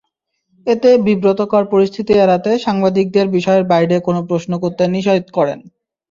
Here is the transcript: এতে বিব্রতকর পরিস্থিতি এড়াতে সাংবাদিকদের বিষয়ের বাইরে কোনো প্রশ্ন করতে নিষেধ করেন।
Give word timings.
এতে 0.67 0.89
বিব্রতকর 1.05 1.63
পরিস্থিতি 1.73 2.13
এড়াতে 2.15 2.51
সাংবাদিকদের 2.65 3.25
বিষয়ের 3.35 3.65
বাইরে 3.71 3.95
কোনো 3.99 4.19
প্রশ্ন 4.29 4.51
করতে 4.63 4.83
নিষেধ 4.87 5.25
করেন। 5.37 5.59